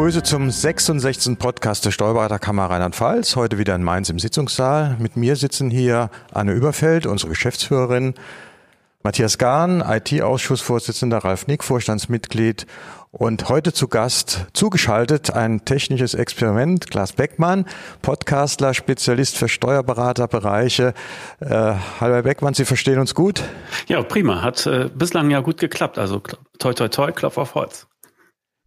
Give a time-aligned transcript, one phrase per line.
[0.00, 1.38] begrüße zum 66.
[1.38, 3.36] Podcast der Steuerberaterkammer Rheinland-Pfalz.
[3.36, 4.96] Heute wieder in Mainz im Sitzungssaal.
[4.98, 8.14] Mit mir sitzen hier Anne Überfeld, unsere Geschäftsführerin,
[9.02, 12.66] Matthias Gahn, IT-Ausschussvorsitzender, Ralf Nick, Vorstandsmitglied
[13.10, 17.66] und heute zu Gast zugeschaltet ein technisches Experiment, Klaas Beckmann,
[18.00, 20.94] Podcastler, Spezialist für Steuerberaterbereiche.
[21.40, 23.42] Äh, hallo Herr Beckmann, Sie verstehen uns gut?
[23.86, 24.40] Ja, prima.
[24.40, 25.98] Hat äh, bislang ja gut geklappt.
[25.98, 26.22] Also
[26.58, 27.89] toi toi toi, Klopf auf Holz.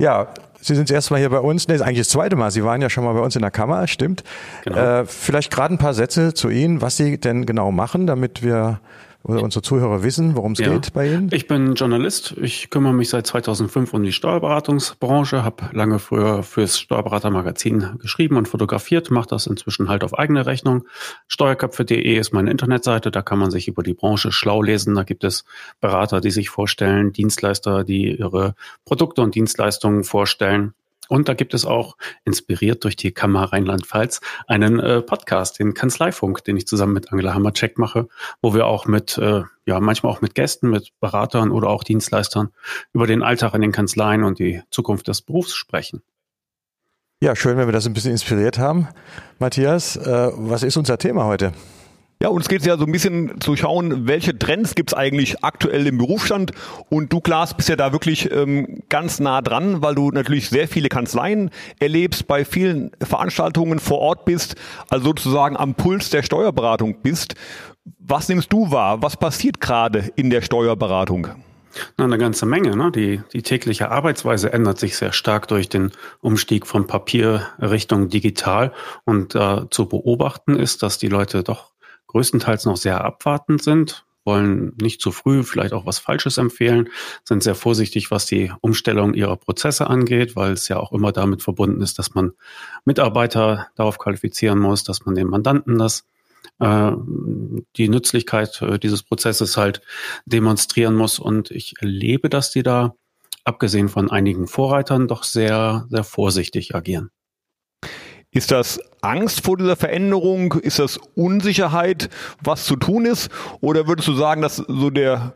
[0.01, 1.67] Ja, Sie sind das erste Mal hier bei uns.
[1.67, 2.49] Nee, ist eigentlich das zweite Mal.
[2.49, 4.23] Sie waren ja schon mal bei uns in der Kammer, stimmt.
[4.63, 4.77] Genau.
[4.77, 8.79] Äh, vielleicht gerade ein paar Sätze zu Ihnen, was Sie denn genau machen, damit wir
[9.23, 10.73] unsere Zuhörer wissen, worum es ja.
[10.73, 11.29] geht bei Ihnen?
[11.31, 12.35] Ich bin Journalist.
[12.41, 18.47] Ich kümmere mich seit 2005 um die Steuerberatungsbranche, habe lange früher fürs Steuerberatermagazin geschrieben und
[18.47, 20.85] fotografiert, mache das inzwischen halt auf eigene Rechnung.
[21.27, 24.95] Steuerköpfe.de ist meine Internetseite, da kann man sich über die Branche schlau lesen.
[24.95, 25.45] Da gibt es
[25.79, 30.73] Berater, die sich vorstellen, Dienstleister, die ihre Produkte und Dienstleistungen vorstellen.
[31.09, 36.43] Und da gibt es auch, inspiriert durch die Kammer Rheinland-Pfalz, einen äh, Podcast, den Kanzleifunk,
[36.43, 38.07] den ich zusammen mit Angela Hammercheck mache,
[38.41, 42.49] wo wir auch mit, äh, ja, manchmal auch mit Gästen, mit Beratern oder auch Dienstleistern
[42.93, 46.01] über den Alltag in den Kanzleien und die Zukunft des Berufs sprechen.
[47.21, 48.87] Ja, schön, wenn wir das ein bisschen inspiriert haben.
[49.39, 51.53] Matthias, äh, was ist unser Thema heute?
[52.23, 55.43] Ja, uns geht es ja so ein bisschen zu schauen, welche Trends gibt es eigentlich
[55.43, 56.53] aktuell im Berufsstand.
[56.89, 60.69] Und du, Klaas, bist ja da wirklich ähm, ganz nah dran, weil du natürlich sehr
[60.69, 64.55] viele Kanzleien erlebst, bei vielen Veranstaltungen vor Ort bist,
[64.87, 67.35] also sozusagen am Puls der Steuerberatung bist.
[67.99, 69.01] Was nimmst du wahr?
[69.01, 71.27] Was passiert gerade in der Steuerberatung?
[71.97, 72.77] Na, eine ganze Menge.
[72.77, 72.89] Ne?
[72.89, 75.91] Die, die tägliche Arbeitsweise ändert sich sehr stark durch den
[76.21, 78.71] Umstieg von Papier Richtung digital.
[79.03, 81.72] Und äh, zu beobachten ist, dass die Leute doch
[82.13, 86.89] größtenteils noch sehr abwartend sind, wollen nicht zu früh vielleicht auch was Falsches empfehlen,
[87.25, 91.41] sind sehr vorsichtig, was die Umstellung ihrer Prozesse angeht, weil es ja auch immer damit
[91.41, 92.31] verbunden ist, dass man
[92.85, 96.05] Mitarbeiter darauf qualifizieren muss, dass man den Mandanten das
[96.59, 96.91] äh,
[97.75, 99.81] die Nützlichkeit äh, dieses Prozesses halt
[100.25, 101.19] demonstrieren muss.
[101.19, 102.95] Und ich erlebe, dass die da,
[103.43, 107.11] abgesehen von einigen Vorreitern, doch sehr, sehr vorsichtig agieren.
[108.33, 110.53] Ist das Angst vor dieser Veränderung?
[110.53, 112.09] Ist das Unsicherheit,
[112.41, 113.29] was zu tun ist?
[113.61, 115.35] Oder würdest du sagen, dass so der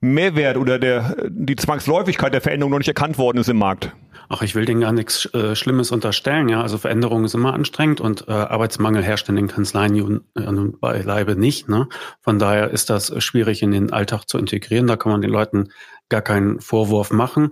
[0.00, 3.92] Mehrwert oder der, die Zwangsläufigkeit der Veränderung noch nicht erkannt worden ist im Markt?
[4.30, 6.62] Ach, ich will denen gar nichts äh, Schlimmes unterstellen, ja.
[6.62, 10.42] Also Veränderung ist immer anstrengend und äh, Arbeitsmangel herrscht in den Kanzleien äh,
[10.80, 11.68] beileibe nicht.
[11.68, 11.88] Ne?
[12.20, 14.86] Von daher ist das schwierig in den Alltag zu integrieren.
[14.86, 15.68] Da kann man den Leuten
[16.08, 17.50] gar keinen Vorwurf machen.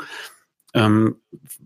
[0.75, 1.17] Ähm,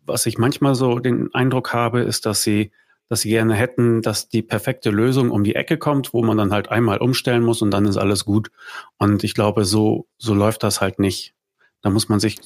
[0.04, 2.70] was ich manchmal so den Eindruck habe, ist, dass sie
[3.10, 6.52] dass sie gerne hätten, dass die perfekte Lösung um die Ecke kommt, wo man dann
[6.52, 8.52] halt einmal umstellen muss und dann ist alles gut.
[8.98, 11.34] Und ich glaube, so, so läuft das halt nicht.
[11.82, 12.36] Da muss man sich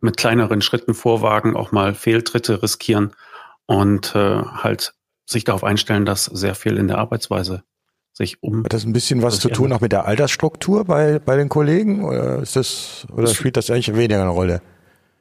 [0.00, 3.12] mit kleineren Schritten vorwagen, auch mal Fehltritte riskieren
[3.66, 4.94] und äh, halt
[5.26, 7.64] sich darauf einstellen, dass sehr viel in der Arbeitsweise
[8.12, 8.62] sich um.
[8.64, 12.04] Hat das ein bisschen was zu tun auch mit der Altersstruktur bei, bei den Kollegen?
[12.04, 14.62] Oder ist das, oder spielt das eigentlich weniger eine Rolle?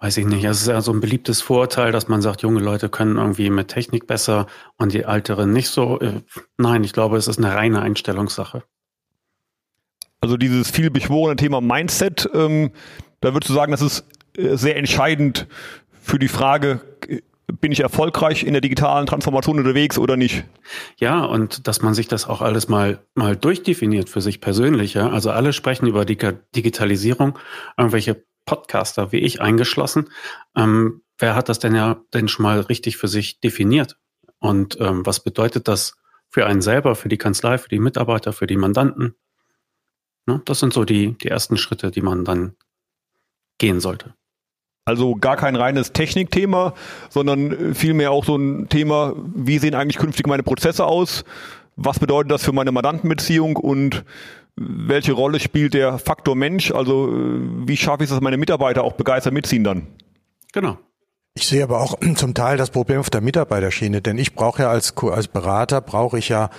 [0.01, 0.43] Weiß ich nicht.
[0.43, 3.67] Es ist ja so ein beliebtes Vorurteil, dass man sagt, junge Leute können irgendwie mit
[3.67, 4.47] Technik besser
[4.77, 5.99] und die Älteren nicht so.
[5.99, 6.21] Äh,
[6.57, 8.63] nein, ich glaube, es ist eine reine Einstellungssache.
[10.19, 12.71] Also dieses viel beschworene Thema Mindset, ähm,
[13.21, 14.05] da würdest du sagen, das ist
[14.37, 15.47] äh, sehr entscheidend
[16.01, 16.81] für die Frage,
[17.59, 20.45] bin ich erfolgreich in der digitalen Transformation unterwegs oder nicht?
[20.97, 24.93] Ja, und dass man sich das auch alles mal, mal durchdefiniert für sich persönlich.
[24.93, 25.09] Ja?
[25.09, 26.17] Also alle sprechen über die
[26.55, 27.37] Digitalisierung,
[27.77, 30.09] irgendwelche Podcaster wie ich eingeschlossen.
[30.55, 33.97] Ähm, wer hat das denn ja denn schon mal richtig für sich definiert?
[34.39, 35.95] Und ähm, was bedeutet das
[36.29, 39.15] für einen selber, für die Kanzlei, für die Mitarbeiter, für die Mandanten?
[40.25, 40.41] Ne?
[40.45, 42.55] Das sind so die, die ersten Schritte, die man dann
[43.57, 44.15] gehen sollte.
[44.83, 46.73] Also gar kein reines Technikthema,
[47.09, 51.23] sondern vielmehr auch so ein Thema, wie sehen eigentlich künftig meine Prozesse aus?
[51.75, 54.03] Was bedeutet das für meine Mandantenbeziehung und
[54.55, 56.71] welche Rolle spielt der Faktor Mensch?
[56.71, 59.87] Also äh, wie schaffe ich es, dass meine Mitarbeiter auch begeistert mitziehen dann?
[60.53, 60.77] Genau.
[61.33, 64.69] Ich sehe aber auch zum Teil das Problem auf der Mitarbeiterschiene, denn ich brauche ja
[64.69, 66.49] als, als Berater, brauche ich ja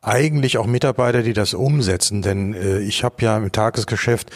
[0.00, 4.30] eigentlich auch Mitarbeiter, die das umsetzen, denn äh, ich habe ja im Tagesgeschäft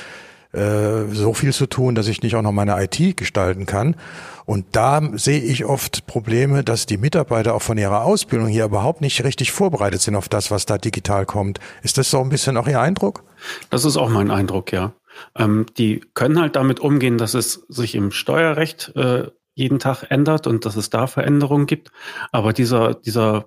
[0.53, 3.97] äh, so viel zu tun, dass ich nicht auch noch meine IT gestalten kann.
[4.45, 9.01] Und da sehe ich oft Probleme, dass die Mitarbeiter auch von ihrer Ausbildung hier überhaupt
[9.01, 11.59] nicht richtig vorbereitet sind auf das, was da digital kommt.
[11.83, 13.25] Ist das so ein bisschen auch Ihr Eindruck?
[13.71, 14.93] Das ist auch mein Eindruck, ja.
[15.37, 20.47] Ähm, die können halt damit umgehen, dass es sich im Steuerrecht äh, jeden Tag ändert
[20.47, 21.91] und dass es da Veränderungen gibt.
[22.31, 23.47] Aber dieser, dieser,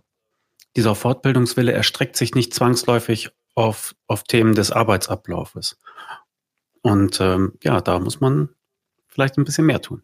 [0.75, 5.79] dieser Fortbildungswille erstreckt sich nicht zwangsläufig auf, auf Themen des Arbeitsablaufes.
[6.85, 8.49] Und ähm, ja, da muss man
[9.07, 10.03] vielleicht ein bisschen mehr tun.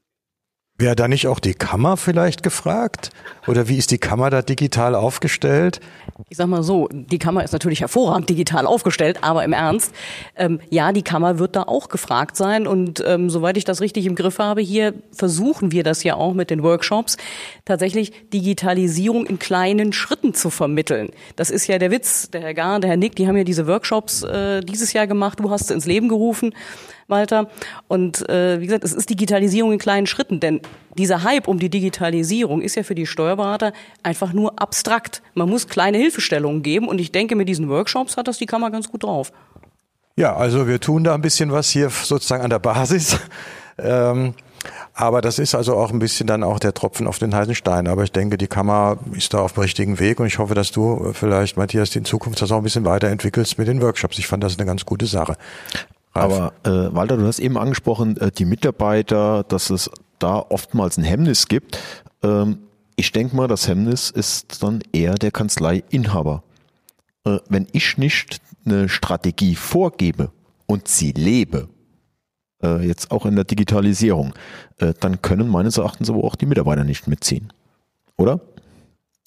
[0.82, 3.12] Wäre da nicht auch die Kammer vielleicht gefragt?
[3.46, 5.80] Oder wie ist die Kammer da digital aufgestellt?
[6.28, 9.94] Ich sag mal so, die Kammer ist natürlich hervorragend digital aufgestellt, aber im Ernst,
[10.36, 12.66] ähm, ja, die Kammer wird da auch gefragt sein.
[12.66, 16.34] Und ähm, soweit ich das richtig im Griff habe, hier versuchen wir das ja auch
[16.34, 17.18] mit den Workshops,
[17.64, 21.10] tatsächlich Digitalisierung in kleinen Schritten zu vermitteln.
[21.36, 22.32] Das ist ja der Witz.
[22.32, 25.40] Der Herr Gar, der Herr Nick, die haben ja diese Workshops äh, dieses Jahr gemacht.
[25.40, 26.56] Du hast sie ins Leben gerufen.
[27.12, 27.48] Walter.
[27.88, 30.62] Und äh, wie gesagt, es ist Digitalisierung in kleinen Schritten, denn
[30.98, 35.22] dieser Hype um die Digitalisierung ist ja für die Steuerberater einfach nur abstrakt.
[35.36, 38.72] Man muss kleine Hilfestellungen geben und ich denke, mit diesen Workshops hat das die Kammer
[38.72, 39.32] ganz gut drauf.
[40.16, 43.20] Ja, also wir tun da ein bisschen was hier sozusagen an der Basis.
[43.84, 44.36] Ähm,
[44.94, 47.88] aber das ist also auch ein bisschen dann auch der Tropfen auf den heißen Stein.
[47.88, 50.72] Aber ich denke, die Kammer ist da auf dem richtigen Weg und ich hoffe, dass
[50.72, 54.20] du vielleicht, Matthias, in Zukunft das auch ein bisschen weiterentwickelst mit den Workshops.
[54.20, 55.38] Ich fand das eine ganz gute Sache.
[56.14, 61.04] Aber äh, Walter, du hast eben angesprochen, äh, die Mitarbeiter, dass es da oftmals ein
[61.04, 61.80] Hemmnis gibt.
[62.22, 62.60] Ähm,
[62.96, 66.44] ich denke mal, das Hemmnis ist dann eher der Kanzleiinhaber.
[67.26, 70.32] Äh, wenn ich nicht eine Strategie vorgebe
[70.66, 71.70] und sie lebe,
[72.62, 74.34] äh, jetzt auch in der Digitalisierung,
[74.78, 77.54] äh, dann können meines Erachtens aber auch die Mitarbeiter nicht mitziehen.
[78.18, 78.42] Oder?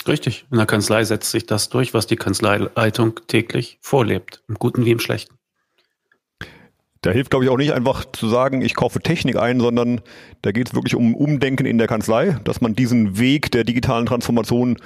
[0.07, 0.45] Richtig.
[0.51, 4.91] In der Kanzlei setzt sich das durch, was die Kanzleileitung täglich vorlebt, im Guten wie
[4.91, 5.35] im Schlechten.
[7.05, 10.01] Da hilft, glaube ich, auch nicht einfach zu sagen, ich kaufe Technik ein, sondern
[10.41, 14.07] da geht es wirklich um Umdenken in der Kanzlei, dass man diesen Weg der digitalen
[14.07, 14.79] Transformation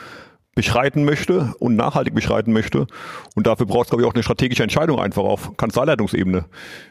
[0.57, 2.89] beschreiten möchte und nachhaltig beschreiten möchte.
[3.37, 6.47] Und dafür braucht es, glaube ich, auch eine strategische Entscheidung einfach auf Kanzleileitungsebene.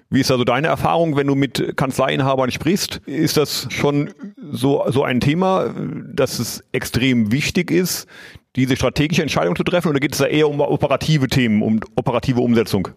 [0.10, 3.02] Wie ist also deine Erfahrung, wenn du mit Kanzleiinhabern sprichst?
[3.06, 4.12] Ist das schon
[4.50, 5.76] so, so ein Thema,
[6.10, 8.08] dass es extrem wichtig ist,
[8.56, 9.90] diese strategische Entscheidung zu treffen?
[9.90, 12.88] Oder geht es da eher um operative Themen, um operative Umsetzung?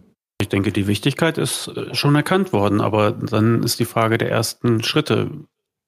[0.41, 4.31] Ich denke, die Wichtigkeit ist äh, schon erkannt worden, aber dann ist die Frage der
[4.31, 5.29] ersten Schritte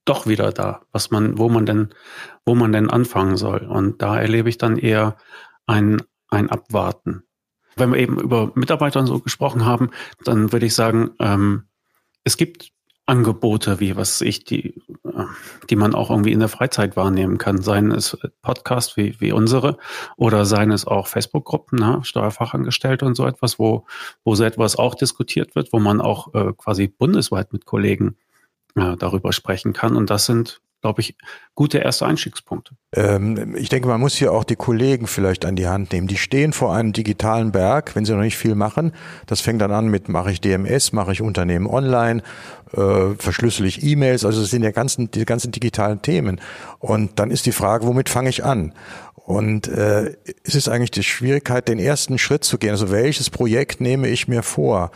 [0.06, 1.90] doch wieder da, was man, wo man denn,
[2.46, 3.66] wo man denn anfangen soll.
[3.66, 5.18] Und da erlebe ich dann eher
[5.66, 7.24] ein, ein Abwarten.
[7.76, 9.90] Wenn wir eben über Mitarbeiter so gesprochen haben,
[10.24, 11.64] dann würde ich sagen, ähm,
[12.24, 12.72] es gibt
[13.06, 14.82] Angebote, wie was ich, die,
[15.70, 17.62] die man auch irgendwie in der Freizeit wahrnehmen kann.
[17.62, 19.78] Seien es Podcasts wie, wie unsere
[20.16, 23.86] oder seien es auch Facebook-Gruppen, ne, Steuerfachangestellte und so etwas, wo,
[24.24, 28.16] wo so etwas auch diskutiert wird, wo man auch äh, quasi bundesweit mit Kollegen
[28.76, 29.98] äh, darüber sprechen kann.
[29.98, 31.15] Und das sind glaube ich,
[31.56, 32.75] gute erste Einstiegspunkte.
[32.94, 36.07] Ähm, ich denke, man muss hier auch die Kollegen vielleicht an die Hand nehmen.
[36.07, 38.91] Die stehen vor einem digitalen Berg, wenn sie noch nicht viel machen.
[39.25, 42.21] Das fängt dann an mit, mache ich DMS, mache ich Unternehmen online,
[42.74, 46.41] äh, verschlüssel ich E-Mails, also das sind ja ganzen, die ganzen digitalen Themen.
[46.80, 48.74] Und dann ist die Frage, womit fange ich an?
[49.15, 52.71] Und äh, es ist eigentlich die Schwierigkeit, den ersten Schritt zu gehen.
[52.71, 54.91] Also welches Projekt nehme ich mir vor?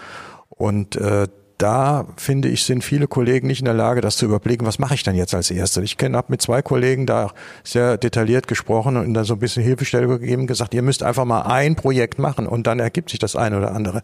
[0.50, 1.28] Und äh,
[1.58, 4.94] da finde ich, sind viele Kollegen nicht in der Lage, das zu überblicken, was mache
[4.94, 5.82] ich dann jetzt als Erster.
[5.82, 7.32] Ich habe mit zwei Kollegen da
[7.64, 11.42] sehr detailliert gesprochen und da so ein bisschen Hilfestellung gegeben, gesagt, ihr müsst einfach mal
[11.42, 14.04] ein Projekt machen und dann ergibt sich das eine oder andere.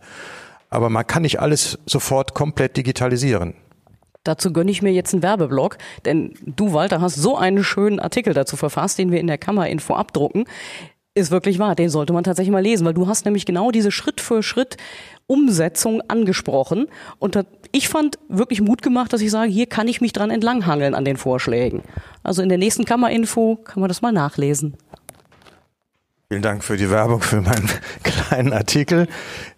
[0.69, 3.53] Aber man kann nicht alles sofort komplett digitalisieren.
[4.23, 8.33] Dazu gönne ich mir jetzt einen Werbeblock, denn du, Walter, hast so einen schönen Artikel
[8.33, 10.45] dazu verfasst, den wir in der Kammerinfo abdrucken.
[11.15, 13.91] Ist wirklich wahr, den sollte man tatsächlich mal lesen, weil du hast nämlich genau diese
[13.91, 14.77] Schritt für Schritt
[15.27, 16.87] Umsetzung angesprochen.
[17.19, 17.37] Und
[17.71, 21.05] ich fand wirklich Mut gemacht, dass ich sage, hier kann ich mich dran entlanghangeln an
[21.05, 21.83] den Vorschlägen.
[22.23, 24.75] Also in der nächsten Kammerinfo kann man das mal nachlesen.
[26.33, 27.69] Vielen Dank für die Werbung für meinen
[28.03, 29.07] kleinen Artikel.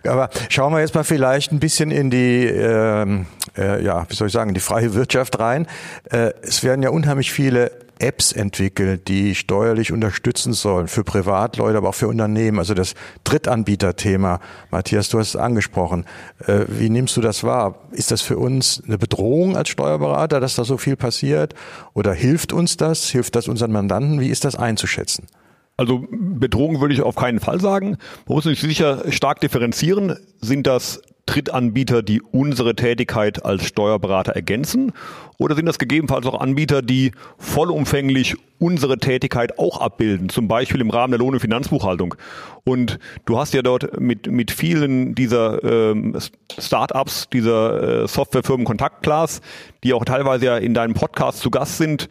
[0.06, 3.24] Aber schauen wir jetzt mal vielleicht ein bisschen in die, äh,
[3.58, 5.68] äh, ja, wie soll ich sagen, die freie Wirtschaft rein.
[6.12, 11.88] Äh, es werden ja unheimlich viele Apps entwickelt, die steuerlich unterstützen sollen für Privatleute, aber
[11.88, 12.60] auch für Unternehmen.
[12.60, 14.42] Also das Drittanbieterthema.
[14.70, 16.04] Matthias, du hast es angesprochen.
[16.46, 17.88] Äh, wie nimmst du das wahr?
[17.94, 21.56] Ist das für uns eine Bedrohung als Steuerberater, dass da so viel passiert?
[21.94, 23.08] Oder hilft uns das?
[23.08, 24.20] Hilft das unseren Mandanten?
[24.20, 25.30] Wie ist das einzuschätzen?
[25.78, 27.98] Also Bedrohung würde ich auf keinen Fall sagen.
[28.28, 30.18] Man muss sich sicher stark differenzieren.
[30.40, 34.94] Sind das Drittanbieter, die unsere Tätigkeit als Steuerberater ergänzen?
[35.38, 40.90] Oder sind das gegebenenfalls auch Anbieter, die vollumfänglich unsere Tätigkeit auch abbilden, zum Beispiel im
[40.90, 42.16] Rahmen der Lohn- und Finanzbuchhaltung?
[42.64, 46.18] Und du hast ja dort mit, mit vielen dieser ähm,
[46.58, 49.42] Startups, dieser äh, Softwarefirmen Kontaktglas,
[49.84, 52.08] die auch teilweise ja in deinem Podcast zu Gast sind,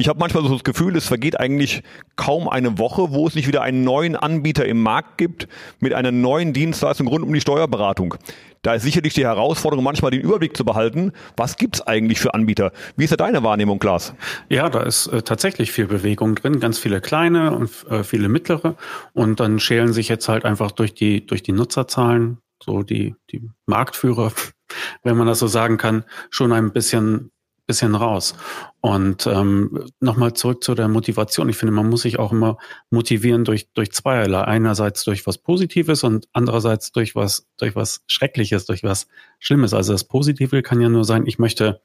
[0.00, 1.82] ich habe manchmal so das Gefühl, es vergeht eigentlich
[2.14, 5.48] kaum eine Woche, wo es nicht wieder einen neuen Anbieter im Markt gibt
[5.80, 8.14] mit einer neuen Dienstleistung rund um die Steuerberatung.
[8.62, 11.12] Da ist sicherlich die Herausforderung, manchmal den Überblick zu behalten.
[11.36, 12.70] Was gibt's eigentlich für Anbieter?
[12.96, 14.14] Wie ist da deine Wahrnehmung, Klaas?
[14.48, 18.76] Ja, da ist äh, tatsächlich viel Bewegung drin, ganz viele kleine und äh, viele mittlere.
[19.14, 23.50] Und dann schälen sich jetzt halt einfach durch die, durch die Nutzerzahlen, so die, die
[23.66, 24.32] Marktführer,
[25.02, 27.32] wenn man das so sagen kann, schon ein bisschen
[27.68, 28.34] bisschen raus.
[28.80, 31.48] Und ähm, nochmal zurück zu der Motivation.
[31.48, 32.56] Ich finde, man muss sich auch immer
[32.90, 34.42] motivieren durch, durch zweierlei.
[34.42, 39.06] Einerseits durch was Positives und andererseits durch was, durch was Schreckliches, durch was
[39.38, 39.74] Schlimmes.
[39.74, 41.80] Also das Positive kann ja nur sein, ich möchte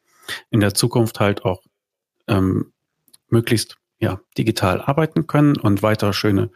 [0.50, 1.62] in der Zukunft halt auch
[2.28, 2.72] ähm,
[3.30, 6.50] möglichst ja, digital arbeiten können und weiter schöne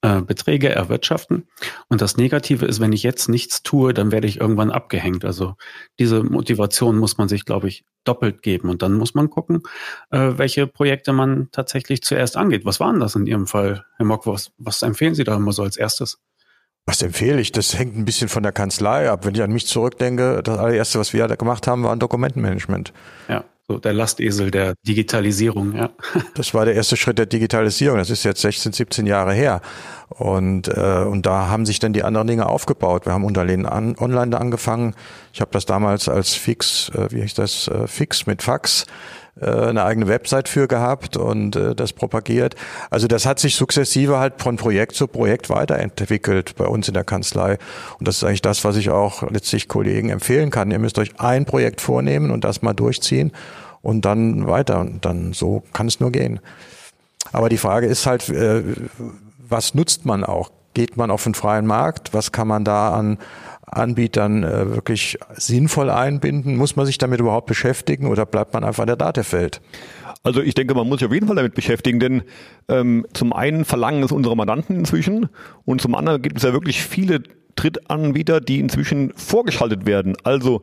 [0.00, 1.48] äh, Beträge erwirtschaften.
[1.88, 5.26] Und das Negative ist, wenn ich jetzt nichts tue, dann werde ich irgendwann abgehängt.
[5.26, 5.56] Also
[5.98, 8.68] diese Motivation muss man sich, glaube ich, doppelt geben.
[8.68, 9.62] Und dann muss man gucken,
[10.10, 12.64] äh, welche Projekte man tatsächlich zuerst angeht.
[12.64, 14.26] Was waren das in Ihrem Fall, Herr Mock?
[14.26, 16.18] Was, was empfehlen Sie da immer so als erstes?
[16.86, 17.52] Was empfehle ich?
[17.52, 19.24] Das hängt ein bisschen von der Kanzlei ab.
[19.24, 22.92] Wenn ich an mich zurückdenke, das allererste, was wir da gemacht haben, war ein Dokumentenmanagement.
[23.28, 23.44] Ja.
[23.70, 25.90] So der Lastesel der Digitalisierung, ja.
[26.34, 27.98] Das war der erste Schritt der Digitalisierung.
[27.98, 29.60] Das ist jetzt 16, 17 Jahre her.
[30.08, 33.06] Und, äh, und da haben sich dann die anderen Dinge aufgebaut.
[33.06, 34.96] Wir haben Unternehmen an, online angefangen.
[35.32, 38.86] Ich habe das damals als Fix, äh, wie heißt das, äh, Fix mit Fax
[39.40, 42.56] äh, eine eigene Website für gehabt und äh, das propagiert.
[42.90, 47.04] Also das hat sich sukzessive halt von Projekt zu Projekt weiterentwickelt bei uns in der
[47.04, 47.58] Kanzlei.
[47.98, 50.70] Und das ist eigentlich das, was ich auch letztlich Kollegen empfehlen kann.
[50.70, 53.32] Ihr müsst euch ein Projekt vornehmen und das mal durchziehen
[53.82, 54.80] und dann weiter.
[54.80, 56.40] Und dann so kann es nur gehen.
[57.32, 58.62] Aber die Frage ist halt, äh,
[59.48, 60.50] was nutzt man auch?
[60.74, 62.14] Geht man auf den freien Markt?
[62.14, 63.18] Was kann man da an
[63.62, 66.56] Anbietern äh, wirklich sinnvoll einbinden?
[66.56, 69.60] Muss man sich damit überhaupt beschäftigen oder bleibt man einfach in der Datefeld?
[70.22, 72.22] Also ich denke, man muss sich auf jeden Fall damit beschäftigen, denn
[72.68, 75.30] ähm, zum einen verlangen es unsere Mandanten inzwischen
[75.64, 77.22] und zum anderen gibt es ja wirklich viele
[77.56, 80.16] Drittanbieter, die inzwischen vorgeschaltet werden.
[80.22, 80.62] Also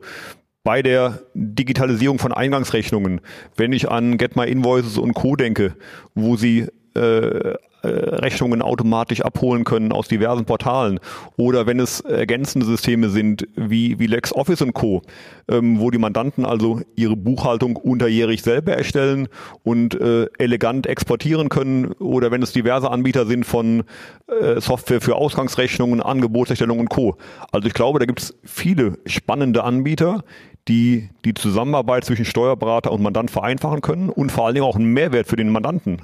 [0.68, 3.22] bei der Digitalisierung von Eingangsrechnungen,
[3.56, 5.34] wenn ich an Get My Invoices und Co.
[5.34, 5.74] denke,
[6.14, 10.98] wo sie äh, äh, Rechnungen automatisch abholen können aus diversen Portalen
[11.36, 15.02] oder wenn es ergänzende Systeme sind wie, wie LexOffice und Co.,
[15.48, 19.28] ähm, wo die Mandanten also ihre Buchhaltung unterjährig selber erstellen
[19.62, 23.84] und äh, elegant exportieren können oder wenn es diverse Anbieter sind von
[24.26, 27.16] äh, Software für Ausgangsrechnungen, Angebotserstellung und Co.
[27.52, 30.24] Also ich glaube, da gibt es viele spannende Anbieter,
[30.68, 34.92] die die Zusammenarbeit zwischen Steuerberater und Mandant vereinfachen können und vor allen Dingen auch einen
[34.92, 36.02] Mehrwert für den Mandanten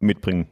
[0.00, 0.46] mitbringen.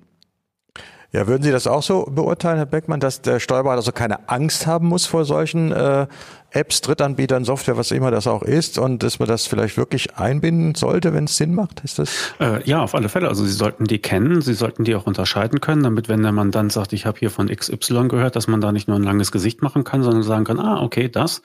[1.10, 4.66] Ja, würden Sie das auch so beurteilen, Herr Beckmann, dass der Steuerberater also keine Angst
[4.66, 6.06] haben muss vor solchen äh,
[6.50, 10.74] Apps, Drittanbietern, Software, was immer das auch ist, und dass man das vielleicht wirklich einbinden
[10.74, 11.80] sollte, wenn es Sinn macht?
[11.80, 12.34] Ist das?
[12.40, 13.28] Äh, ja, auf alle Fälle.
[13.28, 16.72] Also Sie sollten die kennen, Sie sollten die auch unterscheiden können, damit wenn der Mandant
[16.72, 19.62] sagt, ich habe hier von XY gehört, dass man da nicht nur ein langes Gesicht
[19.62, 21.40] machen kann, sondern sagen kann, ah, okay, das,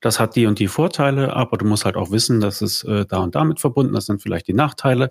[0.00, 3.06] das hat die und die Vorteile, aber du musst halt auch wissen, dass es äh,
[3.06, 5.10] da und damit verbunden, das sind vielleicht die Nachteile.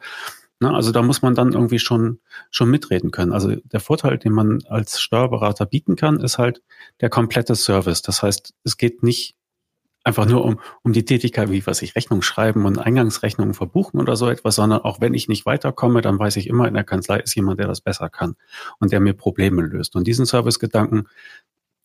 [0.59, 0.73] Ne?
[0.73, 2.19] Also da muss man dann irgendwie schon,
[2.51, 3.33] schon mitreden können.
[3.33, 6.61] Also der Vorteil, den man als Steuerberater bieten kann, ist halt
[7.01, 8.01] der komplette Service.
[8.01, 9.35] Das heißt, es geht nicht
[10.03, 14.15] einfach nur um, um die Tätigkeit, wie was ich Rechnung schreiben und Eingangsrechnungen verbuchen oder
[14.15, 17.19] so etwas, sondern auch wenn ich nicht weiterkomme, dann weiß ich immer, in der Kanzlei
[17.19, 18.35] ist jemand, der das besser kann
[18.79, 19.95] und der mir Probleme löst.
[19.95, 21.07] Und diesen Servicegedanken,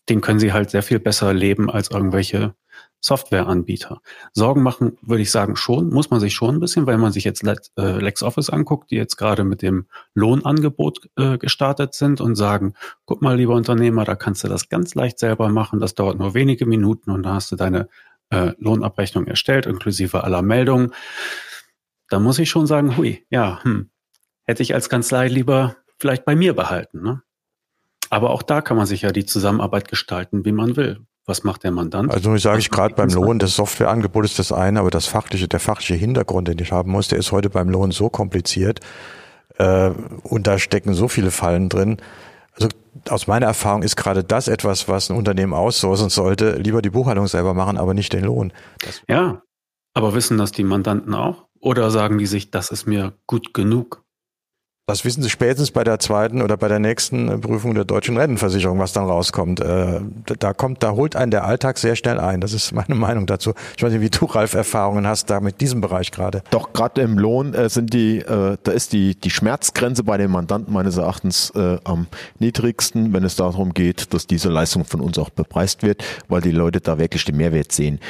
[0.08, 2.54] den können Sie halt sehr viel besser leben als irgendwelche
[3.00, 4.00] Softwareanbieter.
[4.32, 7.24] Sorgen machen, würde ich sagen, schon, muss man sich schon ein bisschen, weil man sich
[7.24, 12.72] jetzt äh, LexOffice anguckt, die jetzt gerade mit dem Lohnangebot äh, gestartet sind und sagen,
[13.04, 16.32] guck mal, lieber Unternehmer, da kannst du das ganz leicht selber machen, das dauert nur
[16.32, 17.88] wenige Minuten und da hast du deine
[18.30, 20.94] äh, Lohnabrechnung erstellt, inklusive aller Meldungen.
[22.08, 23.90] Da muss ich schon sagen, hui, ja, hm,
[24.44, 27.02] hätte ich als Kanzlei lieber vielleicht bei mir behalten.
[27.02, 27.22] Ne?
[28.08, 31.00] Aber auch da kann man sich ja die Zusammenarbeit gestalten, wie man will.
[31.26, 32.10] Was macht der Mandant?
[32.10, 35.48] Also ich sage ich gerade beim Lohn, das Softwareangebot ist das eine, aber das fachliche,
[35.48, 38.80] der fachliche Hintergrund, den ich haben muss, der ist heute beim Lohn so kompliziert
[39.56, 39.90] äh,
[40.22, 41.96] und da stecken so viele Fallen drin.
[42.52, 42.68] Also
[43.08, 47.26] aus meiner Erfahrung ist gerade das etwas, was ein Unternehmen aussourcen sollte, lieber die Buchhaltung
[47.26, 48.52] selber machen, aber nicht den Lohn.
[48.84, 49.42] Das ja,
[49.94, 51.46] aber wissen das die Mandanten auch?
[51.58, 54.03] Oder sagen die sich, das ist mir gut genug?
[54.86, 58.18] Das wissen Sie spätestens bei der zweiten oder bei der nächsten äh, Prüfung der deutschen
[58.18, 59.60] Rentenversicherung, was dann rauskommt.
[59.60, 60.02] Äh,
[60.38, 62.42] da kommt, da holt einen der Alltag sehr schnell ein.
[62.42, 63.54] Das ist meine Meinung dazu.
[63.78, 66.42] Ich weiß nicht, wie du, Ralf, Erfahrungen hast da mit diesem Bereich gerade.
[66.50, 70.72] Doch gerade im Lohn äh, sind die, da ist die, die Schmerzgrenze bei den Mandanten
[70.72, 72.06] meines Erachtens am
[72.38, 76.50] niedrigsten, wenn es darum geht, dass diese Leistung von uns auch bepreist wird, weil die
[76.50, 78.00] Leute da wirklich den Mehrwert sehen.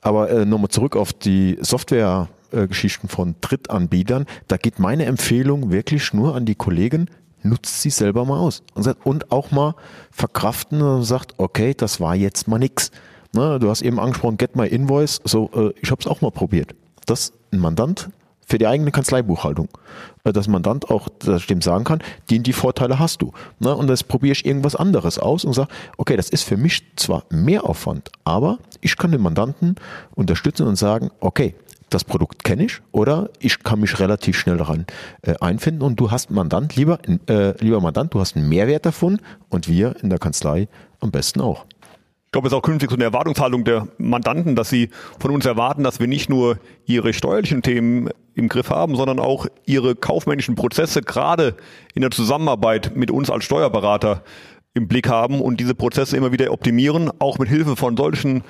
[0.00, 2.28] Aber nochmal zurück auf die Software.
[2.68, 4.26] Geschichten von Drittanbietern.
[4.48, 7.08] Da geht meine Empfehlung wirklich nur an die Kollegen,
[7.42, 9.74] nutzt sie selber mal aus und, sagt, und auch mal
[10.10, 12.90] verkraften und sagt, okay, das war jetzt mal nix.
[13.32, 16.30] Na, du hast eben angesprochen, get my invoice, so äh, ich habe es auch mal
[16.30, 16.74] probiert.
[17.06, 18.10] Das ein Mandant
[18.46, 19.68] für die eigene Kanzleibuchhaltung.
[20.24, 23.32] Äh, dass Mandant auch das dem sagen kann, die die Vorteile hast du.
[23.58, 26.82] Na, und das probiere ich irgendwas anderes aus und sage, okay, das ist für mich
[26.96, 29.76] zwar mehr Aufwand, aber ich kann den Mandanten
[30.14, 31.54] unterstützen und sagen, okay,
[31.94, 34.86] das Produkt kenne ich oder ich kann mich relativ schnell daran
[35.22, 39.20] äh, einfinden und du hast Mandant, lieber, äh, lieber Mandant, du hast einen Mehrwert davon
[39.48, 40.68] und wir in der Kanzlei
[41.00, 41.66] am besten auch.
[42.26, 45.44] Ich glaube, es ist auch künftig so eine Erwartungshaltung der Mandanten, dass sie von uns
[45.44, 50.54] erwarten, dass wir nicht nur ihre steuerlichen Themen im Griff haben, sondern auch ihre kaufmännischen
[50.54, 51.54] Prozesse gerade
[51.94, 54.22] in der Zusammenarbeit mit uns als Steuerberater
[54.72, 58.42] im Blick haben und diese Prozesse immer wieder optimieren, auch mit Hilfe von solchen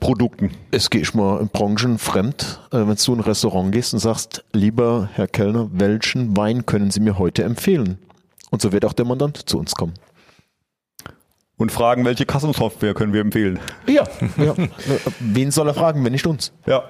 [0.00, 0.50] Trittsoftware-Produkten.
[0.70, 5.28] Es geht mal branchenfremd, äh, wenn du in ein Restaurant gehst und sagst, lieber Herr
[5.28, 7.98] Kellner, welchen Wein können Sie mir heute empfehlen?
[8.50, 9.94] Und so wird auch der Mandant zu uns kommen
[11.56, 13.58] und fragen, welche Kassensoftware können wir empfehlen.
[13.86, 14.04] Ja,
[14.38, 14.54] ja.
[15.20, 16.52] wen soll er fragen, wenn nicht uns?
[16.66, 16.84] Ja.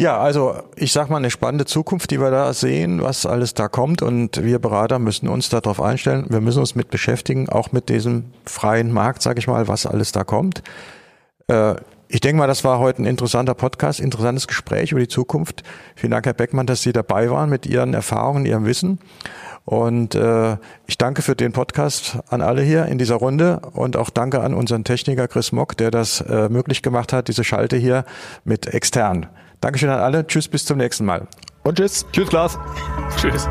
[0.00, 3.68] Ja, also ich sag mal eine spannende Zukunft, die wir da sehen, was alles da
[3.68, 6.26] kommt und wir Berater müssen uns darauf einstellen.
[6.30, 10.10] Wir müssen uns mit beschäftigen, auch mit diesem freien Markt, sage ich mal, was alles
[10.10, 10.64] da kommt.
[11.48, 11.74] Äh,
[12.08, 15.62] ich denke mal, das war heute ein interessanter Podcast, interessantes Gespräch über die Zukunft.
[15.96, 19.00] Vielen Dank, Herr Beckmann, dass Sie dabei waren mit Ihren Erfahrungen, Ihrem Wissen.
[19.64, 24.10] Und äh, ich danke für den Podcast an alle hier in dieser Runde und auch
[24.10, 28.04] danke an unseren Techniker Chris Mock, der das äh, möglich gemacht hat, diese Schalte hier
[28.44, 29.26] mit extern.
[29.60, 30.26] Dankeschön an alle.
[30.26, 31.26] Tschüss, bis zum nächsten Mal.
[31.62, 32.04] Und tschüss.
[32.12, 32.58] Tschüss, Klaas.
[33.16, 33.48] Tschüss.